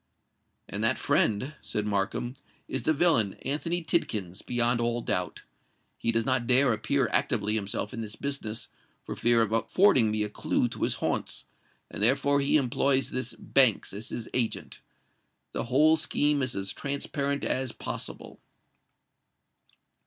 "And 0.67 0.83
that 0.83 0.97
friend," 0.97 1.53
said 1.61 1.85
Markham, 1.85 2.33
"is 2.67 2.81
the 2.81 2.91
villain 2.93 3.35
Anthony 3.45 3.83
Tidkins—beyond 3.83 4.81
all 4.81 5.03
doubt. 5.03 5.43
He 5.95 6.11
does 6.11 6.25
not 6.25 6.47
dare 6.47 6.73
appear 6.73 7.07
actively 7.11 7.53
himself 7.53 7.93
in 7.93 8.01
this 8.01 8.15
business, 8.15 8.67
for 9.03 9.15
fear 9.15 9.43
of 9.43 9.51
affording 9.51 10.09
me 10.09 10.23
a 10.23 10.29
clue 10.29 10.67
to 10.69 10.81
his 10.81 10.95
haunts; 10.95 11.45
and 11.87 12.01
therefore 12.01 12.41
he 12.41 12.57
employs 12.57 13.11
this 13.11 13.35
Banks 13.35 13.93
as 13.93 14.09
his 14.09 14.27
agent. 14.33 14.81
The 15.51 15.65
whole 15.65 15.95
scheme 15.97 16.41
is 16.41 16.55
as 16.55 16.73
transparent 16.73 17.43
as 17.43 17.71
possible." 17.71 18.39